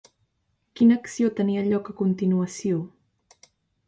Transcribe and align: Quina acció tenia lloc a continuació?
Quina 0.79 0.95
acció 1.01 1.29
tenia 1.39 1.65
lloc 1.67 1.91
a 1.93 1.95
continuació? 1.99 2.81